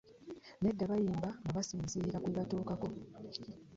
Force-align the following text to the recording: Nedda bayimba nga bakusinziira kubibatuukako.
Nedda 0.61 0.85
bayimba 0.91 1.29
nga 1.43 1.55
bakusinziira 1.55 2.21
kubibatuukako. 2.23 2.87